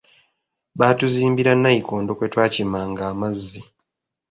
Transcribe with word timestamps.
Baatuzimbira 0.79 1.51
nnayikondo 1.55 2.11
kwe 2.17 2.27
twakimanga 2.33 3.03
amazzi. 3.11 3.61